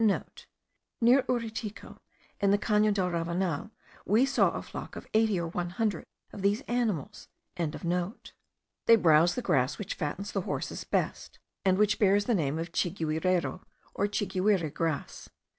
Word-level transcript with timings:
(* 0.01 0.01
Near 0.01 1.21
Uritucu, 1.29 1.99
in 2.39 2.49
the 2.49 2.57
Cano 2.57 2.89
del 2.89 3.11
Ravanal, 3.11 3.69
we 4.03 4.25
saw 4.25 4.49
a 4.49 4.63
flock 4.63 4.95
of 4.95 5.05
eighty 5.13 5.39
or 5.39 5.47
one 5.49 5.69
hundred 5.69 6.07
of 6.33 6.41
these 6.41 6.61
animals.) 6.61 7.27
They 7.55 8.95
browze 8.97 9.35
the 9.35 9.43
grass 9.43 9.77
which 9.77 9.93
fattens 9.93 10.31
the 10.31 10.41
horses 10.41 10.83
best, 10.85 11.37
and 11.63 11.77
which 11.77 11.99
bears 11.99 12.25
the 12.25 12.33
name 12.33 12.57
of 12.57 12.71
chiguirero, 12.71 13.61
or 13.93 14.07
chiguire 14.07 14.73
grass. 14.73 15.29